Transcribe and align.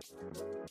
Musik 0.00 0.70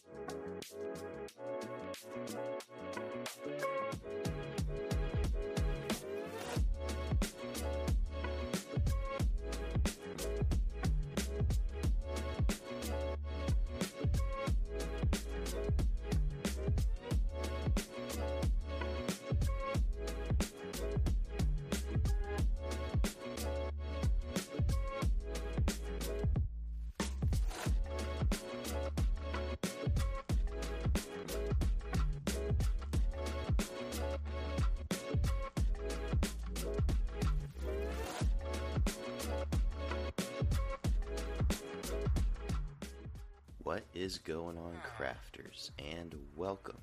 What 43.70 43.84
is 43.94 44.17
going 44.17 44.58
on, 44.58 44.81
crafters? 44.98 45.70
And 45.78 46.16
welcome 46.36 46.81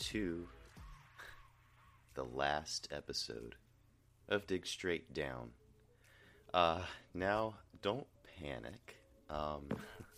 to 0.00 0.46
the 2.12 2.24
last 2.24 2.88
episode 2.92 3.54
of 4.28 4.46
Dig 4.46 4.66
Straight 4.66 5.14
Down. 5.14 5.48
Uh, 6.52 6.82
now, 7.14 7.54
don't 7.80 8.06
panic. 8.38 8.96
Um, 9.30 9.62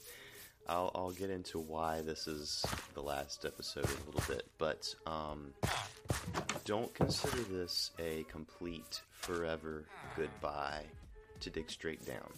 I'll, 0.68 0.90
I'll 0.92 1.12
get 1.12 1.30
into 1.30 1.60
why 1.60 2.00
this 2.00 2.26
is 2.26 2.66
the 2.94 3.00
last 3.00 3.44
episode 3.44 3.84
in 3.84 4.02
a 4.02 4.10
little 4.10 4.34
bit, 4.34 4.48
but 4.58 4.92
um, 5.06 5.54
don't 6.64 6.92
consider 6.94 7.42
this 7.42 7.92
a 8.00 8.24
complete 8.24 9.02
forever 9.12 9.84
goodbye 10.16 10.82
to 11.38 11.48
Dig 11.48 11.70
Straight 11.70 12.04
Down. 12.04 12.32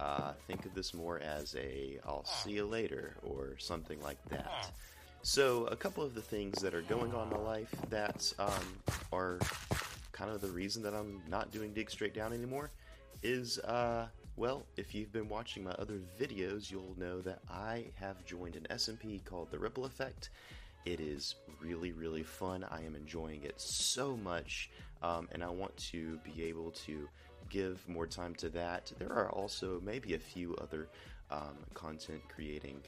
Uh, 0.00 0.32
think 0.46 0.64
of 0.66 0.74
this 0.74 0.92
more 0.94 1.20
as 1.20 1.54
a 1.56 1.98
I'll 2.06 2.24
see 2.24 2.52
you 2.52 2.66
later 2.66 3.16
or 3.22 3.56
something 3.58 4.00
like 4.02 4.22
that. 4.30 4.70
So, 5.22 5.64
a 5.66 5.76
couple 5.76 6.04
of 6.04 6.14
the 6.14 6.20
things 6.20 6.60
that 6.60 6.74
are 6.74 6.82
going 6.82 7.14
on 7.14 7.28
in 7.28 7.34
my 7.34 7.42
life 7.42 7.74
that 7.88 8.30
um, 8.38 8.78
are 9.10 9.38
kind 10.12 10.30
of 10.30 10.40
the 10.42 10.48
reason 10.48 10.82
that 10.82 10.92
I'm 10.94 11.22
not 11.28 11.50
doing 11.50 11.72
Dig 11.72 11.90
Straight 11.90 12.14
Down 12.14 12.32
anymore 12.34 12.70
is, 13.22 13.58
uh, 13.60 14.06
well, 14.36 14.66
if 14.76 14.94
you've 14.94 15.12
been 15.12 15.28
watching 15.28 15.64
my 15.64 15.70
other 15.72 15.98
videos, 16.20 16.70
you'll 16.70 16.94
know 16.98 17.20
that 17.22 17.38
I 17.50 17.86
have 17.94 18.24
joined 18.26 18.56
an 18.56 18.66
SMP 18.70 19.24
called 19.24 19.50
The 19.50 19.58
Ripple 19.58 19.86
Effect. 19.86 20.28
It 20.84 21.00
is 21.00 21.36
really, 21.58 21.92
really 21.92 22.22
fun. 22.22 22.64
I 22.70 22.84
am 22.84 22.94
enjoying 22.94 23.44
it 23.44 23.58
so 23.58 24.18
much, 24.18 24.70
um, 25.02 25.28
and 25.32 25.42
I 25.42 25.48
want 25.48 25.74
to 25.92 26.18
be 26.18 26.44
able 26.44 26.70
to 26.86 27.08
give 27.54 27.88
more 27.88 28.06
time 28.06 28.34
to 28.34 28.48
that. 28.48 28.92
There 28.98 29.12
are 29.12 29.30
also 29.30 29.80
maybe 29.84 30.14
a 30.14 30.18
few 30.18 30.56
other 30.56 30.88
um, 31.30 31.56
content 31.72 32.20
creating 32.28 32.80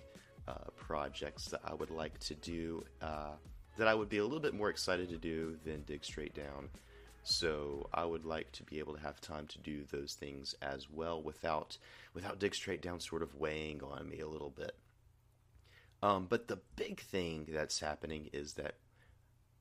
uh, 0.48 0.70
projects 0.76 1.46
that 1.46 1.60
I 1.64 1.72
would 1.72 1.90
like 1.90 2.18
to 2.20 2.34
do 2.34 2.84
uh, 3.00 3.36
that 3.78 3.86
I 3.86 3.94
would 3.94 4.08
be 4.08 4.18
a 4.18 4.24
little 4.24 4.40
bit 4.40 4.54
more 4.54 4.68
excited 4.68 5.08
to 5.10 5.18
do 5.18 5.56
than 5.64 5.82
dig 5.82 6.04
straight 6.04 6.34
down. 6.34 6.68
So 7.22 7.88
I 7.94 8.04
would 8.04 8.24
like 8.24 8.50
to 8.52 8.64
be 8.64 8.78
able 8.80 8.94
to 8.94 9.00
have 9.00 9.20
time 9.20 9.46
to 9.48 9.58
do 9.58 9.84
those 9.90 10.14
things 10.14 10.54
as 10.62 10.90
well 10.90 11.22
without 11.22 11.78
without 12.14 12.40
dig 12.40 12.54
straight 12.54 12.82
down 12.82 12.98
sort 12.98 13.22
of 13.22 13.34
weighing 13.36 13.82
on 13.82 14.08
me 14.08 14.18
a 14.20 14.28
little 14.28 14.50
bit. 14.50 14.74
Um, 16.02 16.26
but 16.28 16.48
the 16.48 16.58
big 16.74 17.00
thing 17.00 17.46
that's 17.48 17.78
happening 17.78 18.30
is 18.32 18.54
that 18.54 18.74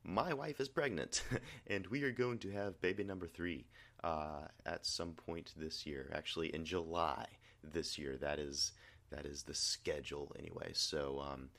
my 0.05 0.33
wife 0.33 0.59
is 0.59 0.69
pregnant, 0.69 1.23
and 1.67 1.87
we 1.87 2.03
are 2.03 2.11
going 2.11 2.37
to 2.39 2.51
have 2.51 2.79
baby 2.81 3.03
number 3.03 3.27
three 3.27 3.65
uh, 4.03 4.47
at 4.65 4.85
some 4.85 5.13
point 5.13 5.53
this 5.57 5.85
year. 5.85 6.11
Actually, 6.13 6.53
in 6.53 6.63
July 6.63 7.25
this 7.73 7.97
year. 7.97 8.17
That 8.17 8.39
is 8.39 8.73
that 9.11 9.25
is 9.25 9.43
the 9.43 9.53
schedule 9.53 10.31
anyway. 10.37 10.71
So 10.73 11.23
um, 11.25 11.49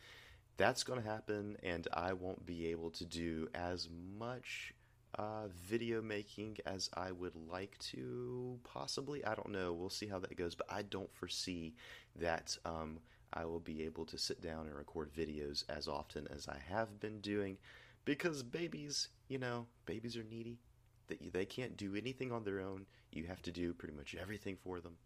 that's 0.56 0.82
going 0.82 1.02
to 1.02 1.08
happen, 1.08 1.56
and 1.62 1.86
I 1.92 2.12
won't 2.12 2.44
be 2.46 2.66
able 2.66 2.90
to 2.90 3.04
do 3.04 3.48
as 3.54 3.88
much 4.18 4.74
uh, 5.18 5.48
video 5.48 6.02
making 6.02 6.58
as 6.66 6.90
I 6.94 7.12
would 7.12 7.34
like 7.50 7.78
to. 7.90 8.58
Possibly, 8.64 9.24
I 9.24 9.34
don't 9.34 9.50
know. 9.52 9.72
We'll 9.72 9.90
see 9.90 10.06
how 10.06 10.18
that 10.20 10.36
goes. 10.36 10.54
But 10.54 10.66
I 10.70 10.82
don't 10.82 11.12
foresee 11.14 11.74
that. 12.16 12.56
Um, 12.64 12.98
I 13.32 13.44
will 13.44 13.60
be 13.60 13.82
able 13.82 14.06
to 14.06 14.16
sit 14.16 14.40
down 14.40 14.66
and 14.66 14.74
record 14.74 15.10
videos 15.12 15.64
as 15.68 15.88
often 15.88 16.28
as 16.34 16.48
I 16.48 16.58
have 16.70 17.00
been 17.00 17.20
doing 17.20 17.58
because 18.06 18.42
babies, 18.42 19.08
you 19.28 19.38
know, 19.38 19.66
babies 19.84 20.16
are 20.16 20.24
needy. 20.24 20.60
That 21.08 21.32
they 21.32 21.44
can't 21.44 21.76
do 21.76 21.94
anything 21.94 22.32
on 22.32 22.42
their 22.42 22.60
own. 22.60 22.86
You 23.12 23.24
have 23.26 23.42
to 23.42 23.52
do 23.52 23.74
pretty 23.74 23.94
much 23.94 24.16
everything 24.20 24.56
for 24.64 24.80
them. 24.80 24.96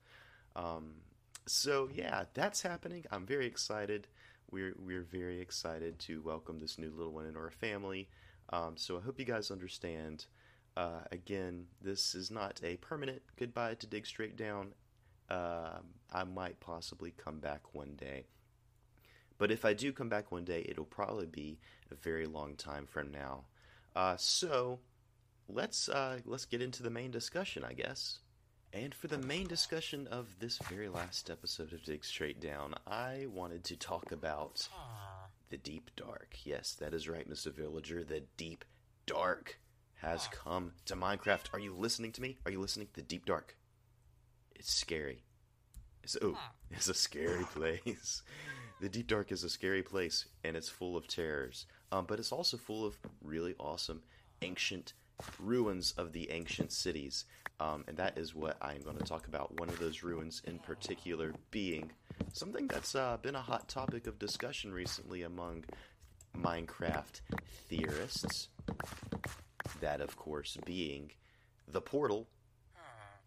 Um, 0.56 0.94
so 1.46 1.90
yeah, 1.92 2.24
that's 2.32 2.62
happening. 2.62 3.04
I'm 3.10 3.26
very 3.26 3.46
excited. 3.46 4.06
We're 4.50 4.74
we're 4.78 5.02
very 5.02 5.40
excited 5.40 5.98
to 6.00 6.22
welcome 6.22 6.58
this 6.58 6.78
new 6.78 6.90
little 6.90 7.12
one 7.12 7.26
into 7.26 7.38
our 7.38 7.50
family. 7.50 8.08
Um, 8.52 8.76
so 8.76 8.96
I 8.96 9.00
hope 9.00 9.18
you 9.18 9.26
guys 9.26 9.50
understand. 9.50 10.26
Uh, 10.76 11.00
again, 11.12 11.66
this 11.82 12.14
is 12.14 12.30
not 12.30 12.60
a 12.62 12.76
permanent 12.76 13.22
goodbye 13.36 13.74
to 13.74 13.86
dig 13.86 14.06
straight 14.06 14.36
down. 14.36 14.72
Uh, 15.28 15.80
I 16.12 16.24
might 16.24 16.60
possibly 16.60 17.12
come 17.16 17.40
back 17.40 17.74
one 17.74 17.94
day. 17.96 18.24
But 19.40 19.50
if 19.50 19.64
I 19.64 19.72
do 19.72 19.90
come 19.90 20.10
back 20.10 20.30
one 20.30 20.44
day, 20.44 20.66
it'll 20.68 20.84
probably 20.84 21.24
be 21.24 21.58
a 21.90 21.94
very 21.94 22.26
long 22.26 22.56
time 22.56 22.86
from 22.86 23.10
now. 23.10 23.44
Uh, 23.96 24.14
so 24.18 24.80
let's 25.48 25.88
uh, 25.88 26.18
let's 26.26 26.44
get 26.44 26.60
into 26.60 26.82
the 26.82 26.90
main 26.90 27.10
discussion, 27.10 27.64
I 27.64 27.72
guess. 27.72 28.18
And 28.74 28.94
for 28.94 29.08
the 29.08 29.16
main 29.16 29.46
discussion 29.46 30.06
of 30.08 30.38
this 30.40 30.58
very 30.68 30.90
last 30.90 31.30
episode 31.30 31.72
of 31.72 31.82
Dig 31.82 32.04
Straight 32.04 32.38
Down, 32.38 32.74
I 32.86 33.28
wanted 33.32 33.64
to 33.64 33.76
talk 33.76 34.12
about 34.12 34.68
the 35.48 35.56
Deep 35.56 35.90
Dark. 35.96 36.36
Yes, 36.44 36.74
that 36.74 36.92
is 36.92 37.08
right, 37.08 37.28
Mr. 37.28 37.50
Villager. 37.50 38.04
The 38.04 38.24
Deep 38.36 38.62
Dark 39.06 39.58
has 40.02 40.28
come 40.28 40.72
to 40.84 40.94
Minecraft. 40.94 41.46
Are 41.54 41.58
you 41.58 41.74
listening 41.74 42.12
to 42.12 42.20
me? 42.20 42.36
Are 42.44 42.52
you 42.52 42.60
listening? 42.60 42.88
The 42.92 43.00
Deep 43.02 43.24
Dark. 43.24 43.56
It's 44.54 44.70
scary. 44.70 45.24
It's 46.04 46.18
oh, 46.20 46.38
it's 46.70 46.88
a 46.88 46.94
scary 46.94 47.44
place. 47.44 48.22
The 48.80 48.88
Deep 48.88 49.08
Dark 49.08 49.30
is 49.30 49.44
a 49.44 49.50
scary 49.50 49.82
place, 49.82 50.24
and 50.42 50.56
it's 50.56 50.70
full 50.70 50.96
of 50.96 51.06
terrors. 51.06 51.66
Um, 51.92 52.06
but 52.06 52.18
it's 52.18 52.32
also 52.32 52.56
full 52.56 52.86
of 52.86 52.96
really 53.22 53.54
awesome 53.60 54.02
ancient 54.40 54.94
ruins 55.38 55.92
of 55.98 56.12
the 56.12 56.30
ancient 56.30 56.72
cities. 56.72 57.26
Um, 57.60 57.84
and 57.88 57.98
that 57.98 58.16
is 58.16 58.34
what 58.34 58.56
I 58.62 58.72
am 58.72 58.80
going 58.80 58.96
to 58.96 59.04
talk 59.04 59.26
about. 59.26 59.60
One 59.60 59.68
of 59.68 59.78
those 59.78 60.02
ruins 60.02 60.40
in 60.46 60.58
particular 60.58 61.34
being 61.50 61.92
something 62.32 62.68
that's 62.68 62.94
uh, 62.94 63.18
been 63.20 63.34
a 63.34 63.42
hot 63.42 63.68
topic 63.68 64.06
of 64.06 64.18
discussion 64.18 64.72
recently 64.72 65.24
among 65.24 65.64
Minecraft 66.34 67.20
theorists. 67.68 68.48
That, 69.82 70.00
of 70.00 70.16
course, 70.16 70.56
being 70.64 71.10
the 71.68 71.82
portal. 71.82 72.28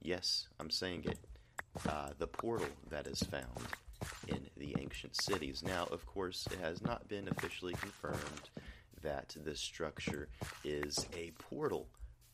Yes, 0.01 0.47
I'm 0.59 0.71
saying 0.71 1.03
it. 1.05 1.19
Uh, 1.87 2.09
the 2.17 2.27
portal 2.27 2.67
that 2.89 3.05
is 3.05 3.19
found 3.19 3.67
in 4.27 4.47
the 4.57 4.75
ancient 4.79 5.21
cities. 5.21 5.63
Now, 5.63 5.87
of 5.91 6.05
course, 6.05 6.47
it 6.51 6.59
has 6.59 6.81
not 6.81 7.07
been 7.07 7.27
officially 7.27 7.73
confirmed 7.73 8.49
that 9.01 9.35
this 9.43 9.59
structure 9.59 10.29
is 10.63 11.05
a 11.15 11.31
portal. 11.31 11.87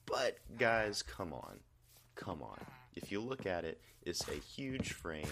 But, 0.06 0.38
guys, 0.58 1.02
come 1.04 1.34
on. 1.34 1.60
Come 2.16 2.42
on. 2.42 2.60
If 2.96 3.12
you 3.12 3.22
look 3.22 3.46
at 3.46 3.64
it, 3.64 3.82
it's 4.04 4.28
a 4.28 4.34
huge 4.34 4.94
frame 4.94 5.28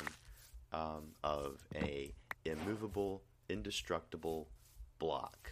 um, 0.72 1.14
of 1.24 1.64
a 1.76 2.14
immovable, 2.46 3.24
indestructible 3.50 4.48
block, 5.00 5.52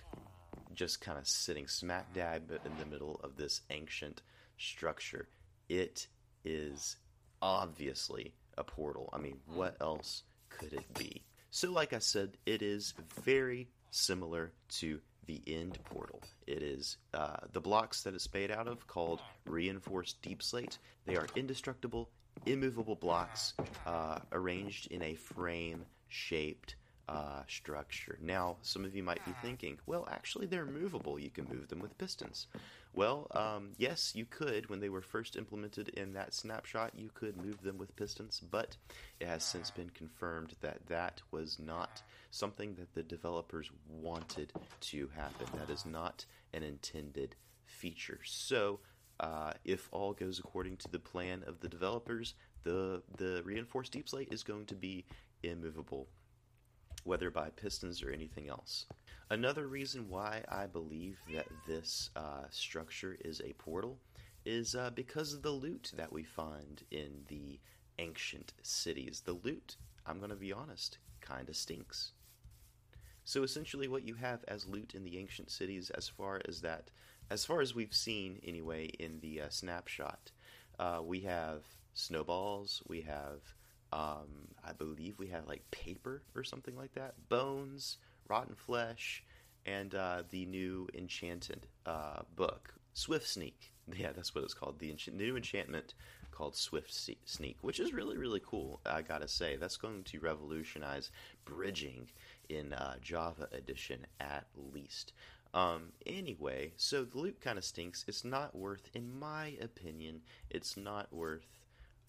just 0.74 1.02
kind 1.02 1.18
of 1.18 1.28
sitting 1.28 1.68
smack 1.68 2.14
dab 2.14 2.52
in 2.52 2.72
the 2.80 2.86
middle 2.86 3.20
of 3.24 3.36
this 3.36 3.62
ancient 3.70 4.22
structure. 4.58 5.28
It 5.70 6.08
is 6.44 6.98
obviously 7.42 8.34
a 8.58 8.64
portal. 8.64 9.10
I 9.14 9.18
mean, 9.18 9.40
what 9.46 9.76
else 9.82 10.24
could 10.58 10.74
it 10.74 10.94
be? 10.98 11.24
So, 11.52 11.72
like 11.72 11.94
I 11.94 12.00
said, 12.00 12.38
it 12.46 12.62
is 12.62 12.94
very 13.24 13.70
similar 13.92 14.52
to 14.80 15.00
the 15.26 15.42
end 15.48 15.80
portal. 15.86 16.22
It 16.48 16.62
is 16.62 16.98
uh, 17.14 17.38
the 17.54 17.62
blocks 17.62 18.04
that 18.04 18.14
it's 18.14 18.32
made 18.34 18.52
out 18.52 18.68
of 18.68 18.86
called 18.88 19.22
reinforced 19.46 20.22
deepslate. 20.22 20.78
They 21.06 21.16
are 21.16 21.28
indestructible, 21.36 22.10
immovable 22.46 22.96
blocks 22.96 23.54
uh, 23.86 24.20
arranged 24.32 24.92
in 24.92 25.02
a 25.02 25.16
frame 25.16 25.86
shaped 26.10 26.76
uh, 27.08 27.44
structure. 27.48 28.18
Now, 28.22 28.58
some 28.62 28.86
of 28.86 28.96
you 28.96 29.04
might 29.04 29.24
be 29.26 29.34
thinking, 29.42 29.78
well, 29.86 30.08
actually, 30.10 30.48
they're 30.48 30.66
movable. 30.66 31.20
You 31.20 31.30
can 31.30 31.48
move 31.50 31.68
them 31.68 31.80
with 31.80 31.98
pistons. 31.98 32.48
Well, 32.94 33.28
um, 33.32 33.74
yes, 33.78 34.14
you 34.16 34.26
could. 34.26 34.70
When 34.70 34.80
they 34.80 34.90
were 34.90 35.02
first 35.02 35.36
implemented 35.36 35.90
in 35.90 36.14
that 36.14 36.34
snapshot, 36.34 36.94
you 36.98 37.10
could 37.14 37.38
move 37.38 37.62
them 37.62 37.78
with 37.78 37.96
pistons, 37.96 38.40
but 38.40 38.78
it 39.20 39.28
has 39.28 39.44
since 39.44 39.70
been 39.70 39.90
confirmed 39.90 40.56
that 40.62 40.88
that 40.88 41.22
was 41.32 41.60
not 41.60 42.02
something 42.32 42.76
that 42.76 42.94
the 42.94 43.04
developers 43.04 43.70
wanted 43.90 44.52
to 44.82 45.10
happen. 45.16 45.48
That 45.60 45.70
is 45.70 45.86
not 45.86 46.26
an 46.54 46.64
intended 46.64 47.36
feature. 47.66 48.20
So, 48.24 48.80
uh, 49.20 49.54
if 49.64 49.88
all 49.92 50.14
goes 50.14 50.40
according 50.40 50.78
to 50.78 50.92
the 50.92 51.00
plan 51.00 51.44
of 51.48 51.60
the 51.60 51.70
developers, 51.70 52.34
the 52.64 53.02
the 53.18 53.42
reinforced 53.46 53.94
deepslate 53.94 54.34
is 54.34 54.44
going 54.44 54.66
to 54.66 54.76
be 54.76 55.06
immovable, 55.44 56.08
whether 57.06 57.32
by 57.32 57.50
pistons 57.52 58.04
or 58.04 58.12
anything 58.12 58.50
else. 58.50 58.86
Another 59.30 59.68
reason 59.68 60.10
why 60.10 60.44
I 60.50 60.66
believe 60.66 61.18
that 61.34 61.48
this 61.66 62.10
uh, 62.16 62.44
structure 62.50 63.18
is 63.24 63.42
a 63.42 63.54
portal 63.54 63.98
is 64.46 64.76
uh, 64.76 64.92
because 64.94 65.34
of 65.34 65.42
the 65.42 65.50
loot 65.50 65.92
that 65.96 66.12
we 66.12 66.24
find 66.24 66.84
in 66.92 67.24
the 67.28 67.60
ancient 67.98 68.54
cities. 68.62 69.24
The 69.26 69.34
loot, 69.34 69.78
I'm 70.06 70.20
going 70.20 70.30
to 70.30 70.36
be 70.36 70.54
honest, 70.54 70.98
kind 71.22 71.50
of 71.50 71.56
stinks. 71.56 72.12
So 73.24 73.42
essentially, 73.42 73.88
what 73.88 74.08
you 74.08 74.14
have 74.16 74.44
as 74.48 74.68
loot 74.68 74.94
in 74.94 75.04
the 75.04 75.18
ancient 75.18 75.50
cities, 75.50 75.90
as 75.90 76.08
far 76.08 76.42
as 76.48 76.62
that, 76.62 76.92
as 77.32 77.44
far 77.44 77.62
as 77.62 77.74
we've 77.74 77.94
seen 77.94 78.40
anyway 78.46 78.86
in 79.00 79.20
the 79.22 79.42
uh, 79.42 79.50
snapshot, 79.50 80.32
uh, 80.78 81.00
we 81.04 81.22
have 81.22 81.64
snowballs, 81.96 82.84
we 82.88 83.02
have, 83.02 83.42
um, 83.92 84.50
I 84.64 84.74
believe, 84.74 85.20
we 85.20 85.28
have 85.28 85.48
like 85.48 85.70
paper 85.72 86.22
or 86.36 86.44
something 86.44 86.76
like 86.76 86.94
that, 86.96 87.14
bones, 87.30 87.98
rotten 88.28 88.56
flesh, 88.56 89.24
and 89.66 89.94
uh, 89.96 90.24
the 90.30 90.46
new 90.46 90.88
enchanted 90.94 91.68
uh, 91.86 92.22
book, 92.36 92.74
Swift 92.94 93.28
Sneak. 93.28 93.72
Yeah, 93.96 94.14
that's 94.16 94.34
what 94.34 94.44
it's 94.44 94.56
called. 94.56 94.80
The 94.80 94.90
ench- 94.92 95.14
new 95.14 95.38
enchantment 95.38 95.94
called 96.32 96.56
Swift 96.56 96.92
Sneak, 97.26 97.58
which 97.62 97.80
is 97.80 97.94
really, 97.94 98.18
really 98.18 98.42
cool, 98.44 98.80
I 98.84 99.04
gotta 99.04 99.28
say. 99.28 99.58
That's 99.58 99.78
going 99.78 100.04
to 100.06 100.20
revolutionize 100.20 101.12
bridging 101.46 102.08
in 102.50 102.74
uh, 102.74 102.96
Java 103.04 103.48
Edition 103.52 104.08
at 104.20 104.48
least. 104.74 105.14
Um, 105.54 105.94
anyway, 106.06 106.74
so 106.76 107.06
the 107.06 107.18
loot 107.18 107.40
kind 107.40 107.58
of 107.58 107.64
stinks. 107.64 108.04
It's 108.08 108.26
not 108.26 108.54
worth, 108.54 108.90
in 108.94 109.18
my 109.18 109.54
opinion, 109.62 110.22
it's 110.50 110.76
not 110.76 111.14
worth 111.14 111.48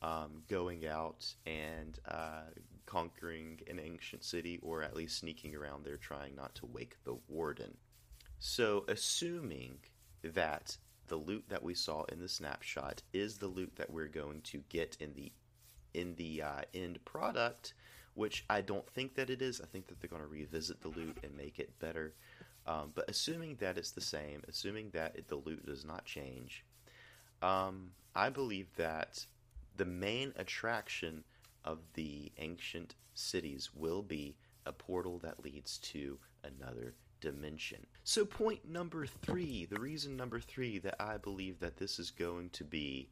um, 0.02 0.43
going 0.48 0.87
out 0.87 1.26
and 1.46 1.98
uh, 2.08 2.50
conquering 2.87 3.60
an 3.69 3.78
ancient 3.78 4.25
city, 4.25 4.58
or 4.62 4.82
at 4.82 4.94
least 4.94 5.19
sneaking 5.19 5.54
around 5.54 5.84
there 5.84 5.96
trying 5.96 6.34
not 6.34 6.54
to 6.56 6.66
wake 6.66 6.96
the 7.04 7.16
warden. 7.28 7.76
So, 8.38 8.84
assuming 8.88 9.78
that 10.22 10.76
the 11.08 11.16
loot 11.16 11.44
that 11.48 11.62
we 11.62 11.75
saw 11.75 12.04
in 12.04 12.20
the 12.20 12.28
snapshot 12.28 13.02
is 13.12 13.38
the 13.38 13.46
loot 13.46 13.76
that 13.76 13.90
we're 13.90 14.08
going 14.08 14.40
to 14.43 14.62
get 14.69 14.96
in 15.00 15.14
the 15.14 15.32
in 15.94 16.14
the 16.16 16.43
uh, 16.43 16.60
end 16.75 17.02
product, 17.04 17.75
which 18.14 18.44
I 18.50 18.60
don't 18.60 18.88
think 18.90 19.14
that 19.14 19.31
it 19.31 19.40
is. 19.40 19.60
I 19.60 19.66
think 19.66 19.87
that 19.87 20.00
they're 20.00 20.10
going 20.10 20.22
to 20.22 20.28
revisit 20.28 20.81
the 20.82 20.88
loot 20.88 21.16
and 21.22 21.34
make 21.37 21.58
it 21.58 21.78
better. 21.78 22.14
Um, 22.66 22.93
but 22.94 23.08
assuming 23.08 23.56
that 23.60 23.78
it's 23.78 23.93
the 23.93 24.00
same, 24.00 24.43
assuming 24.48 24.90
that 24.90 25.16
it, 25.16 25.28
the 25.28 25.37
loot 25.37 25.64
does 25.64 25.84
not 25.84 26.04
change, 26.04 26.64
um, 27.40 27.93
I 28.14 28.28
believe 28.28 28.69
that 28.76 29.25
the 29.76 29.84
main 29.84 30.32
attraction 30.37 31.25
of 31.64 31.78
the 31.94 32.32
ancient 32.38 32.94
cities 33.14 33.70
will 33.75 34.02
be 34.02 34.37
a 34.67 34.73
portal 34.73 35.19
that 35.19 35.44
leads 35.44 35.78
to 35.78 36.19
another 36.44 36.94
dimension. 37.20 37.84
So, 38.05 38.25
point 38.25 38.69
number 38.69 39.06
three, 39.06 39.67
the 39.67 39.81
reason 39.81 40.17
number 40.17 40.40
three 40.40 40.78
that 40.81 40.96
I 41.00 41.17
believe 41.17 41.61
that 41.61 41.76
this 41.76 41.99
is 41.99 42.11
going 42.11 42.50
to 42.50 42.64
be 42.64 43.08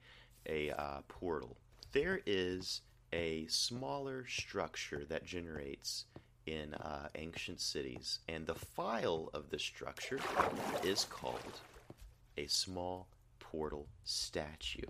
a 0.47 0.71
uh, 0.71 1.01
portal, 1.09 1.57
there 1.93 2.21
is 2.27 2.83
a 3.13 3.47
smaller 3.47 4.27
structure 4.27 5.05
that 5.09 5.25
generates 5.25 6.05
in 6.47 6.75
uh, 6.75 7.09
ancient 7.15 7.61
cities, 7.61 8.19
and 8.29 8.47
the 8.47 8.55
file 8.55 9.31
of 9.33 9.51
the 9.51 9.59
structure 9.59 10.19
is 10.83 11.05
called 11.05 11.61
a 12.37 12.47
small 12.47 13.09
portal 13.39 13.87
statue. 14.05 14.83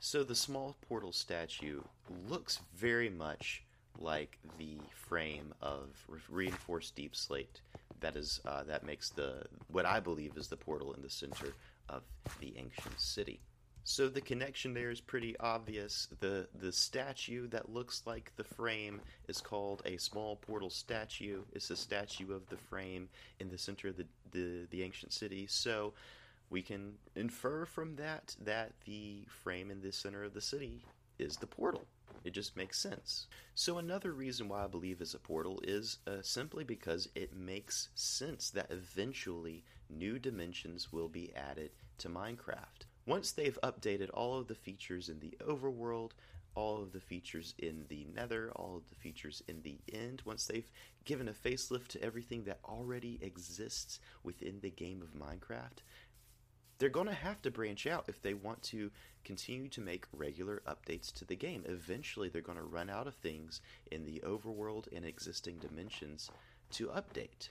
So 0.00 0.22
the 0.22 0.34
small 0.34 0.76
portal 0.88 1.12
statue 1.12 1.80
looks 2.28 2.60
very 2.74 3.10
much 3.10 3.62
like 3.98 4.38
the 4.58 4.78
frame 4.92 5.54
of 5.62 5.88
reinforced 6.28 6.94
deepslate 6.96 7.60
that 8.00 8.16
is 8.16 8.40
uh, 8.46 8.62
that 8.64 8.84
makes 8.84 9.10
the 9.10 9.44
what 9.68 9.86
I 9.86 10.00
believe 10.00 10.36
is 10.36 10.48
the 10.48 10.56
portal 10.56 10.92
in 10.94 11.02
the 11.02 11.10
center 11.10 11.54
of 11.88 12.02
the 12.40 12.54
ancient 12.56 13.00
city. 13.00 13.40
So 13.84 14.08
the 14.08 14.20
connection 14.20 14.74
there 14.74 14.90
is 14.90 15.00
pretty 15.00 15.38
obvious. 15.38 16.08
The 16.20 16.48
the 16.54 16.72
statue 16.72 17.46
that 17.48 17.72
looks 17.72 18.02
like 18.04 18.32
the 18.36 18.44
frame 18.44 19.00
is 19.28 19.40
called 19.40 19.82
a 19.84 19.96
small 19.96 20.36
portal 20.36 20.70
statue. 20.70 21.42
It's 21.52 21.70
a 21.70 21.76
statue 21.76 22.32
of 22.34 22.48
the 22.48 22.56
frame 22.56 23.08
in 23.38 23.48
the 23.48 23.58
center 23.58 23.88
of 23.88 23.96
the, 23.96 24.06
the, 24.32 24.66
the 24.70 24.82
ancient 24.82 25.12
city. 25.12 25.46
So 25.48 25.92
we 26.50 26.62
can 26.62 26.94
infer 27.14 27.64
from 27.64 27.96
that 27.96 28.36
that 28.40 28.72
the 28.84 29.24
frame 29.28 29.70
in 29.70 29.80
the 29.80 29.92
center 29.92 30.24
of 30.24 30.34
the 30.34 30.40
city 30.40 30.84
is 31.18 31.36
the 31.36 31.46
portal. 31.46 31.86
It 32.24 32.32
just 32.32 32.56
makes 32.56 32.78
sense. 32.78 33.26
So, 33.54 33.78
another 33.78 34.12
reason 34.12 34.48
why 34.48 34.64
I 34.64 34.66
believe 34.66 35.00
is 35.00 35.14
a 35.14 35.18
portal 35.18 35.60
is 35.62 35.98
uh, 36.06 36.22
simply 36.22 36.64
because 36.64 37.08
it 37.14 37.36
makes 37.36 37.88
sense 37.94 38.50
that 38.50 38.70
eventually 38.70 39.64
new 39.88 40.18
dimensions 40.18 40.92
will 40.92 41.08
be 41.08 41.34
added 41.34 41.70
to 41.98 42.08
Minecraft. 42.08 42.86
Once 43.06 43.30
they've 43.30 43.58
updated 43.62 44.10
all 44.12 44.38
of 44.38 44.48
the 44.48 44.54
features 44.54 45.08
in 45.08 45.20
the 45.20 45.36
overworld, 45.40 46.10
all 46.56 46.82
of 46.82 46.92
the 46.92 47.00
features 47.00 47.54
in 47.58 47.84
the 47.88 48.06
nether, 48.14 48.50
all 48.56 48.76
of 48.76 48.88
the 48.88 48.96
features 48.96 49.42
in 49.46 49.62
the 49.62 49.78
end, 49.92 50.22
once 50.24 50.46
they've 50.46 50.70
given 51.04 51.28
a 51.28 51.32
facelift 51.32 51.88
to 51.88 52.02
everything 52.02 52.42
that 52.44 52.58
already 52.64 53.18
exists 53.22 54.00
within 54.24 54.58
the 54.60 54.70
game 54.70 55.02
of 55.02 55.14
Minecraft, 55.14 55.82
they're 56.78 56.88
going 56.88 57.06
to 57.06 57.14
have 57.14 57.40
to 57.42 57.50
branch 57.50 57.86
out 57.86 58.04
if 58.08 58.20
they 58.22 58.34
want 58.34 58.62
to 58.62 58.90
continue 59.24 59.68
to 59.68 59.80
make 59.80 60.06
regular 60.12 60.62
updates 60.66 61.12
to 61.14 61.24
the 61.24 61.36
game. 61.36 61.64
Eventually, 61.66 62.28
they're 62.28 62.42
going 62.42 62.58
to 62.58 62.64
run 62.64 62.90
out 62.90 63.06
of 63.06 63.14
things 63.14 63.60
in 63.90 64.04
the 64.04 64.22
overworld 64.24 64.86
and 64.94 65.04
existing 65.04 65.56
dimensions 65.56 66.30
to 66.72 66.88
update. 66.88 67.48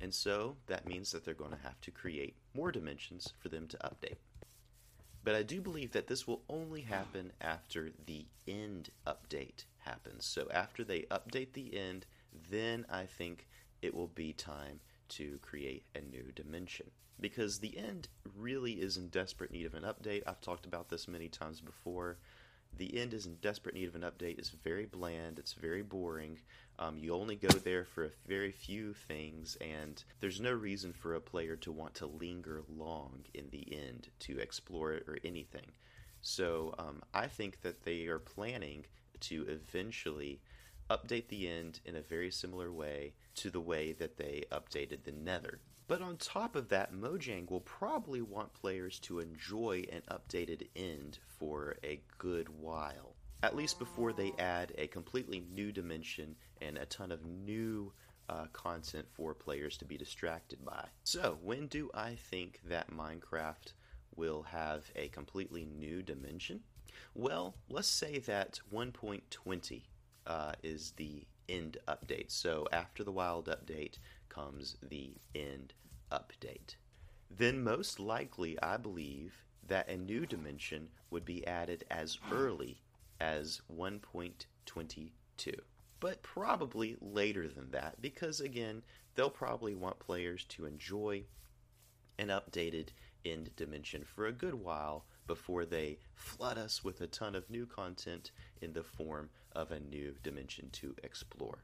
And 0.00 0.12
so 0.12 0.56
that 0.66 0.88
means 0.88 1.12
that 1.12 1.24
they're 1.24 1.34
going 1.34 1.52
to 1.52 1.62
have 1.62 1.80
to 1.82 1.90
create 1.90 2.34
more 2.54 2.72
dimensions 2.72 3.32
for 3.38 3.48
them 3.48 3.66
to 3.68 3.78
update. 3.78 4.16
But 5.22 5.34
I 5.34 5.42
do 5.42 5.62
believe 5.62 5.92
that 5.92 6.06
this 6.06 6.26
will 6.26 6.42
only 6.48 6.82
happen 6.82 7.32
after 7.40 7.90
the 8.04 8.26
end 8.46 8.90
update 9.06 9.64
happens. 9.78 10.26
So 10.26 10.48
after 10.52 10.84
they 10.84 11.02
update 11.10 11.54
the 11.54 11.78
end, 11.78 12.04
then 12.50 12.84
I 12.90 13.06
think 13.06 13.46
it 13.80 13.94
will 13.94 14.08
be 14.08 14.32
time 14.34 14.80
to 15.10 15.38
create 15.42 15.84
a 15.94 16.00
new 16.00 16.32
dimension 16.34 16.90
because 17.20 17.58
the 17.58 17.76
end 17.78 18.08
really 18.36 18.72
is 18.72 18.96
in 18.96 19.08
desperate 19.08 19.52
need 19.52 19.66
of 19.66 19.74
an 19.74 19.84
update. 19.84 20.22
I've 20.26 20.40
talked 20.40 20.66
about 20.66 20.88
this 20.88 21.08
many 21.08 21.28
times 21.28 21.60
before. 21.60 22.18
The 22.76 22.98
end 22.98 23.14
is 23.14 23.26
in 23.26 23.36
desperate 23.36 23.74
need 23.74 23.88
of 23.88 23.94
an 23.94 24.02
update. 24.02 24.38
It's 24.38 24.50
very 24.50 24.84
bland. 24.84 25.38
It's 25.38 25.52
very 25.52 25.82
boring. 25.82 26.40
Um, 26.78 26.98
you 26.98 27.14
only 27.14 27.36
go 27.36 27.48
there 27.48 27.84
for 27.84 28.06
a 28.06 28.10
very 28.26 28.50
few 28.50 28.94
things, 28.94 29.56
and 29.60 30.02
there's 30.20 30.40
no 30.40 30.52
reason 30.52 30.92
for 30.92 31.14
a 31.14 31.20
player 31.20 31.54
to 31.56 31.70
want 31.70 31.94
to 31.94 32.06
linger 32.06 32.62
long 32.68 33.24
in 33.32 33.48
the 33.50 33.66
end 33.72 34.08
to 34.20 34.38
explore 34.38 34.92
it 34.92 35.04
or 35.08 35.18
anything. 35.24 35.70
So 36.20 36.74
um, 36.78 37.02
I 37.12 37.28
think 37.28 37.60
that 37.62 37.84
they 37.84 38.06
are 38.06 38.18
planning 38.18 38.86
to 39.20 39.46
eventually 39.48 40.40
update 40.90 41.28
the 41.28 41.48
end 41.48 41.80
in 41.84 41.96
a 41.96 42.02
very 42.02 42.30
similar 42.30 42.72
way 42.72 43.14
to 43.36 43.50
the 43.50 43.60
way 43.60 43.92
that 43.92 44.16
they 44.16 44.44
updated 44.52 45.04
the 45.04 45.12
Nether. 45.12 45.60
But 45.86 46.00
on 46.00 46.16
top 46.16 46.56
of 46.56 46.68
that, 46.70 46.94
Mojang 46.94 47.50
will 47.50 47.60
probably 47.60 48.22
want 48.22 48.54
players 48.54 48.98
to 49.00 49.18
enjoy 49.18 49.84
an 49.92 50.02
updated 50.10 50.68
end 50.74 51.18
for 51.38 51.76
a 51.84 52.00
good 52.16 52.48
while. 52.48 53.14
At 53.42 53.54
least 53.54 53.78
before 53.78 54.14
they 54.14 54.32
add 54.38 54.72
a 54.78 54.86
completely 54.86 55.40
new 55.52 55.72
dimension 55.72 56.36
and 56.62 56.78
a 56.78 56.86
ton 56.86 57.12
of 57.12 57.26
new 57.26 57.92
uh, 58.30 58.46
content 58.54 59.06
for 59.12 59.34
players 59.34 59.76
to 59.76 59.84
be 59.84 59.98
distracted 59.98 60.64
by. 60.64 60.86
So, 61.02 61.38
when 61.42 61.66
do 61.66 61.90
I 61.92 62.14
think 62.14 62.60
that 62.66 62.90
Minecraft 62.90 63.74
will 64.16 64.44
have 64.44 64.90
a 64.96 65.08
completely 65.08 65.66
new 65.66 66.02
dimension? 66.02 66.60
Well, 67.14 67.56
let's 67.68 67.88
say 67.88 68.18
that 68.20 68.60
1.20 68.72 69.82
uh, 70.26 70.52
is 70.62 70.92
the 70.96 71.26
end 71.48 71.78
update. 71.88 72.30
So, 72.30 72.66
after 72.72 73.04
the 73.04 73.12
wild 73.12 73.46
update 73.46 73.98
comes 74.28 74.76
the 74.82 75.14
end 75.34 75.74
update. 76.10 76.76
Then, 77.30 77.62
most 77.62 78.00
likely, 78.00 78.60
I 78.62 78.76
believe 78.76 79.34
that 79.66 79.88
a 79.88 79.96
new 79.96 80.26
dimension 80.26 80.88
would 81.10 81.24
be 81.24 81.46
added 81.46 81.84
as 81.90 82.18
early 82.30 82.80
as 83.20 83.62
1.22 83.74 85.10
but 86.04 86.22
probably 86.22 86.98
later 87.00 87.48
than 87.48 87.70
that 87.70 87.98
because, 88.02 88.38
again, 88.38 88.82
they'll 89.14 89.30
probably 89.30 89.74
want 89.74 89.98
players 89.98 90.44
to 90.44 90.66
enjoy 90.66 91.22
an 92.18 92.28
updated 92.28 92.88
end 93.24 93.50
dimension 93.56 94.04
for 94.04 94.26
a 94.26 94.32
good 94.32 94.54
while 94.54 95.04
before 95.26 95.64
they 95.64 95.98
flood 96.14 96.58
us 96.58 96.84
with 96.84 97.00
a 97.00 97.06
ton 97.06 97.34
of 97.34 97.48
new 97.50 97.66
content 97.66 98.30
in 98.60 98.72
the 98.72 98.82
form 98.82 99.30
of 99.52 99.72
a 99.72 99.80
new 99.80 100.14
dimension 100.22 100.68
to 100.72 100.94
explore. 101.02 101.58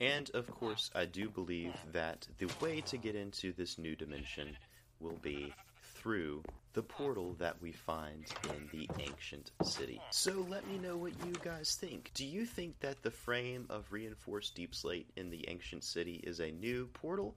And 0.00 0.30
of 0.30 0.50
course, 0.50 0.90
I 0.94 1.04
do 1.04 1.28
believe 1.28 1.74
that 1.92 2.26
the 2.38 2.50
way 2.60 2.80
to 2.82 2.96
get 2.96 3.14
into 3.14 3.52
this 3.52 3.78
new 3.78 3.94
dimension 3.94 4.56
will 4.98 5.18
be 5.22 5.52
through 5.82 6.42
the 6.72 6.82
portal 6.82 7.34
that 7.38 7.60
we 7.60 7.72
find 7.72 8.24
in 8.44 8.68
the 8.72 8.88
ancient 8.98 9.50
city. 9.64 10.00
So 10.10 10.46
let 10.48 10.66
me 10.66 10.78
know 10.78 10.96
what 10.96 11.12
you 11.26 11.32
guys 11.42 11.74
think. 11.74 12.10
Do 12.14 12.24
you 12.24 12.46
think 12.46 12.78
that 12.80 13.02
the 13.02 13.10
frame 13.10 13.66
of 13.68 13.86
reinforced 13.90 14.56
deepslate 14.56 15.06
in 15.16 15.30
the 15.30 15.44
ancient 15.48 15.84
city 15.84 16.20
is 16.22 16.40
a 16.40 16.50
new 16.52 16.88
portal 16.94 17.36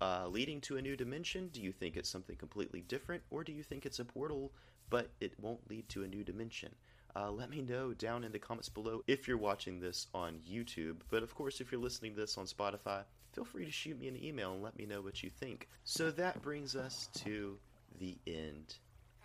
uh, 0.00 0.26
leading 0.28 0.60
to 0.62 0.76
a 0.76 0.82
new 0.82 0.96
dimension? 0.96 1.48
Do 1.52 1.60
you 1.60 1.72
think 1.72 1.96
it's 1.96 2.08
something 2.08 2.36
completely 2.36 2.80
different, 2.82 3.22
or 3.30 3.44
do 3.44 3.52
you 3.52 3.62
think 3.62 3.86
it's 3.86 3.98
a 3.98 4.04
portal 4.04 4.52
but 4.88 5.10
it 5.20 5.32
won't 5.40 5.70
lead 5.70 5.88
to 5.90 6.02
a 6.02 6.08
new 6.08 6.24
dimension? 6.24 6.74
Uh, 7.14 7.30
let 7.30 7.50
me 7.50 7.62
know 7.62 7.92
down 7.92 8.24
in 8.24 8.32
the 8.32 8.38
comments 8.38 8.68
below 8.68 9.02
if 9.06 9.26
you're 9.26 9.36
watching 9.36 9.80
this 9.80 10.06
on 10.14 10.40
YouTube. 10.48 10.96
But 11.10 11.22
of 11.22 11.34
course, 11.34 11.60
if 11.60 11.72
you're 11.72 11.80
listening 11.80 12.14
to 12.14 12.20
this 12.20 12.38
on 12.38 12.46
Spotify, 12.46 13.02
feel 13.32 13.44
free 13.44 13.64
to 13.64 13.70
shoot 13.70 13.98
me 13.98 14.08
an 14.08 14.22
email 14.22 14.52
and 14.52 14.62
let 14.62 14.76
me 14.76 14.86
know 14.86 15.00
what 15.00 15.22
you 15.22 15.30
think. 15.30 15.68
So 15.84 16.10
that 16.12 16.42
brings 16.42 16.76
us 16.76 17.08
to 17.24 17.58
the 17.98 18.16
end 18.26 18.76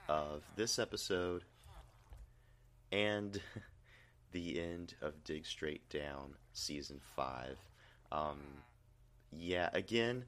of 0.08 0.44
this 0.56 0.80
episode 0.80 1.44
and 2.92 3.40
the 4.32 4.60
end 4.60 4.96
of 5.02 5.24
Dig 5.24 5.46
Straight 5.46 5.88
Down 5.90 6.36
Season 6.54 7.00
5. 7.16 7.58
Um, 8.12 8.40
yeah, 9.32 9.70
again, 9.74 10.26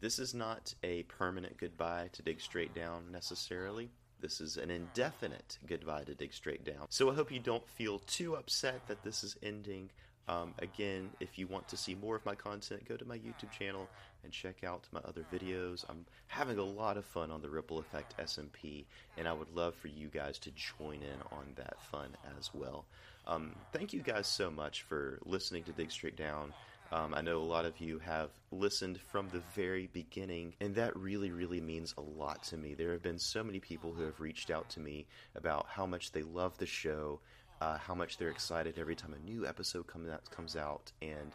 this 0.00 0.18
is 0.18 0.34
not 0.34 0.74
a 0.82 1.02
permanent 1.04 1.58
goodbye 1.58 2.08
to 2.12 2.22
Dig 2.22 2.40
Straight 2.40 2.74
Down 2.74 3.04
necessarily. 3.12 3.90
This 4.20 4.40
is 4.40 4.56
an 4.56 4.70
indefinite 4.70 5.58
goodbye 5.66 6.04
to 6.04 6.14
Dig 6.14 6.32
Straight 6.32 6.64
Down. 6.64 6.86
So 6.88 7.10
I 7.10 7.14
hope 7.14 7.30
you 7.30 7.38
don't 7.38 7.66
feel 7.68 8.00
too 8.00 8.34
upset 8.34 8.86
that 8.88 9.02
this 9.02 9.22
is 9.24 9.36
ending. 9.42 9.90
Um, 10.28 10.54
again, 10.58 11.10
if 11.20 11.38
you 11.38 11.46
want 11.46 11.68
to 11.68 11.76
see 11.76 11.94
more 11.94 12.16
of 12.16 12.24
my 12.24 12.34
content, 12.34 12.88
go 12.88 12.96
to 12.96 13.04
my 13.04 13.18
YouTube 13.18 13.50
channel 13.50 13.88
and 14.22 14.32
check 14.32 14.62
out 14.62 14.86
my 14.92 15.00
other 15.00 15.24
videos. 15.32 15.84
I'm 15.88 16.06
having 16.28 16.58
a 16.58 16.64
lot 16.64 16.96
of 16.96 17.04
fun 17.04 17.30
on 17.30 17.42
the 17.42 17.50
Ripple 17.50 17.78
Effect 17.78 18.14
SMP, 18.18 18.84
and 19.18 19.26
I 19.26 19.32
would 19.32 19.54
love 19.54 19.74
for 19.74 19.88
you 19.88 20.08
guys 20.08 20.38
to 20.40 20.50
join 20.52 20.96
in 21.02 21.20
on 21.32 21.46
that 21.56 21.80
fun 21.90 22.16
as 22.38 22.50
well. 22.54 22.84
Um, 23.26 23.54
thank 23.72 23.92
you 23.92 24.02
guys 24.02 24.26
so 24.26 24.50
much 24.50 24.82
for 24.82 25.18
listening 25.24 25.64
to 25.64 25.72
Dig 25.72 25.90
Straight 25.90 26.16
Down. 26.16 26.52
Um, 26.92 27.14
I 27.14 27.20
know 27.20 27.38
a 27.38 27.44
lot 27.44 27.64
of 27.64 27.80
you 27.80 28.00
have 28.00 28.30
listened 28.50 29.00
from 29.00 29.28
the 29.28 29.42
very 29.54 29.88
beginning, 29.92 30.54
and 30.60 30.74
that 30.74 30.96
really, 30.96 31.30
really 31.30 31.60
means 31.60 31.94
a 31.96 32.00
lot 32.00 32.42
to 32.44 32.56
me. 32.56 32.74
There 32.74 32.90
have 32.90 33.02
been 33.02 33.18
so 33.18 33.44
many 33.44 33.60
people 33.60 33.92
who 33.92 34.02
have 34.02 34.20
reached 34.20 34.50
out 34.50 34.68
to 34.70 34.80
me 34.80 35.06
about 35.36 35.66
how 35.68 35.86
much 35.86 36.10
they 36.10 36.22
love 36.22 36.58
the 36.58 36.66
show, 36.66 37.20
uh, 37.60 37.78
how 37.78 37.94
much 37.94 38.18
they're 38.18 38.30
excited 38.30 38.76
every 38.76 38.96
time 38.96 39.14
a 39.14 39.24
new 39.24 39.46
episode 39.46 39.86
comes 39.86 40.08
out, 40.08 40.28
comes 40.30 40.56
out, 40.56 40.90
and 41.00 41.32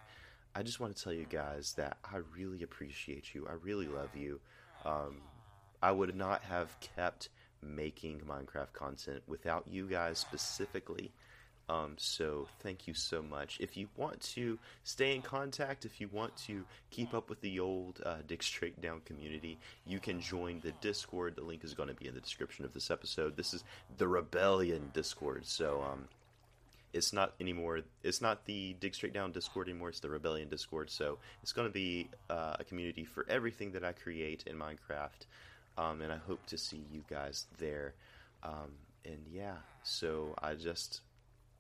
I 0.54 0.64
just 0.64 0.82
want 0.82 0.96
to 0.96 1.04
tell 1.04 1.14
you 1.14 1.26
guys 1.30 1.74
that 1.78 1.98
I 2.04 2.18
really 2.38 2.64
appreciate 2.64 3.34
you. 3.34 3.48
I 3.48 3.54
really 3.54 3.88
love 3.88 4.16
you. 4.16 4.42
Um, 4.84 5.22
I 5.82 5.92
would 5.92 6.16
not 6.16 6.44
have 6.44 6.78
kept 6.80 7.30
making 7.62 8.22
Minecraft 8.22 8.74
content 8.74 9.24
without 9.28 9.68
you 9.68 9.88
guys 9.88 10.20
specifically. 10.20 11.12
Um, 11.68 11.96
so 11.98 12.48
thank 12.60 12.88
you 12.88 12.94
so 12.94 13.24
much. 13.24 13.58
If 13.60 13.76
you 13.76 13.88
want 13.98 14.22
to 14.36 14.60
stay 14.84 15.16
in 15.16 15.22
contact, 15.22 15.84
if 15.86 16.00
you 16.00 16.08
want 16.12 16.36
to 16.46 16.64
keep 16.92 17.14
up 17.14 17.30
with 17.30 17.42
the 17.42 17.60
old 17.60 18.02
uh, 18.06 18.18
Dig 18.28 18.44
Straight 18.44 18.80
Down 18.82 19.02
community, 19.06 19.58
you 19.86 20.00
can 20.00 20.22
join 20.22 20.60
the 20.60 20.74
Discord. 20.82 21.36
The 21.36 21.44
link 21.44 21.64
is 21.64 21.74
going 21.74 21.90
to 21.90 21.96
be 21.96 22.08
in 22.08 22.14
the 22.14 22.22
description 22.22 22.66
of 22.66 22.74
this 22.74 22.92
episode. 22.92 23.36
This 23.36 23.54
is 23.54 23.64
the 23.98 24.08
Rebellion 24.08 24.92
Discord. 24.94 25.46
So 25.48 25.84
um, 25.92 26.08
it's 26.94 27.14
not 27.14 27.34
anymore. 27.42 27.82
It's 28.04 28.22
not 28.22 28.46
the 28.46 28.76
Dig 28.80 28.94
Straight 28.94 29.14
Down 29.14 29.32
Discord 29.32 29.68
anymore. 29.68 29.90
It's 29.90 30.00
the 30.00 30.10
Rebellion 30.10 30.50
Discord. 30.50 30.92
So 30.92 31.18
it's 31.42 31.52
going 31.52 31.68
to 31.68 31.74
be 31.74 32.10
uh, 32.30 32.58
a 32.60 32.64
community 32.64 33.06
for 33.06 33.26
everything 33.28 33.72
that 33.72 33.84
I 33.84 33.92
create 33.92 34.44
in 34.46 34.56
Minecraft. 34.56 35.26
Um, 35.80 36.02
and 36.02 36.14
I 36.14 36.18
hope 36.18 36.46
to 36.48 36.60
see 36.60 36.86
you 36.92 37.04
guys 37.10 37.48
there. 37.58 37.96
Um, 38.44 38.72
and 39.04 39.18
yeah, 39.32 39.56
so 39.84 40.36
I 40.42 40.54
just 40.54 41.02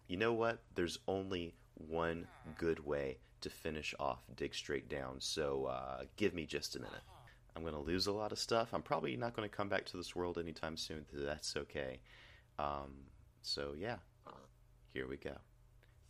you 0.07 0.17
know 0.17 0.33
what? 0.33 0.63
There's 0.75 1.00
only 1.07 1.55
one 1.75 2.27
good 2.57 2.79
way 2.79 3.17
to 3.41 3.50
finish 3.50 3.93
off 4.00 4.19
Dig 4.35 4.53
Straight 4.55 4.89
Down, 4.89 5.15
so 5.19 5.65
uh, 5.65 6.03
give 6.17 6.33
me 6.33 6.45
just 6.45 6.75
a 6.75 6.79
minute. 6.79 7.01
I'm 7.55 7.62
going 7.62 7.74
to 7.74 7.79
lose 7.79 8.07
a 8.07 8.12
lot 8.12 8.31
of 8.31 8.39
stuff. 8.39 8.74
I'm 8.74 8.81
probably 8.81 9.15
not 9.15 9.35
going 9.35 9.47
to 9.47 9.55
come 9.55 9.69
back 9.69 9.85
to 9.85 9.97
this 9.97 10.15
world 10.15 10.38
anytime 10.38 10.75
soon. 10.75 11.05
That's 11.13 11.55
okay. 11.55 12.00
Um, 12.59 12.91
so, 13.41 13.74
yeah, 13.77 13.97
here 14.93 15.07
we 15.07 15.17
go. 15.17 15.35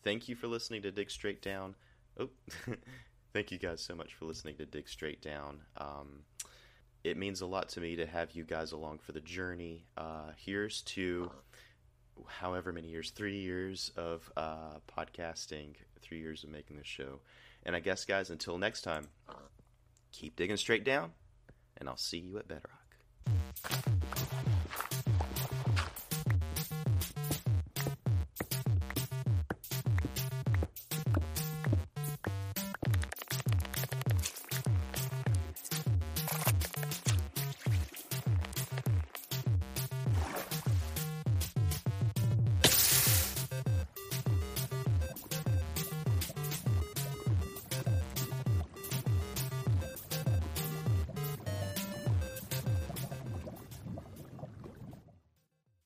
Thank 0.03 0.27
you 0.27 0.35
for 0.35 0.47
listening 0.47 0.81
to 0.83 0.91
Dig 0.91 1.11
Straight 1.11 1.41
Down. 1.41 1.75
Oh, 2.19 2.29
thank 3.33 3.51
you 3.51 3.59
guys 3.59 3.81
so 3.81 3.95
much 3.95 4.15
for 4.15 4.25
listening 4.25 4.55
to 4.57 4.65
Dig 4.65 4.87
Straight 4.87 5.21
Down. 5.21 5.59
Um, 5.77 6.23
it 7.03 7.17
means 7.17 7.41
a 7.41 7.45
lot 7.45 7.69
to 7.69 7.81
me 7.81 7.95
to 7.95 8.07
have 8.07 8.31
you 8.31 8.43
guys 8.43 8.71
along 8.71 8.99
for 8.99 9.11
the 9.11 9.21
journey. 9.21 9.85
Uh, 9.97 10.31
here's 10.37 10.81
to 10.83 11.29
however 12.27 12.71
many 12.71 12.87
years, 12.87 13.11
three 13.11 13.39
years 13.39 13.91
of 13.95 14.31
uh, 14.37 14.79
podcasting, 14.97 15.75
three 16.01 16.19
years 16.19 16.43
of 16.43 16.49
making 16.49 16.77
this 16.77 16.87
show. 16.87 17.19
And 17.63 17.75
I 17.75 17.79
guess, 17.79 18.05
guys, 18.05 18.29
until 18.29 18.57
next 18.57 18.81
time, 18.81 19.07
keep 20.11 20.35
digging 20.35 20.57
straight 20.57 20.83
down, 20.83 21.11
and 21.77 21.89
I'll 21.89 21.97
see 21.97 22.19
you 22.19 22.37
at 22.37 22.47
Bedrock. 22.47 24.14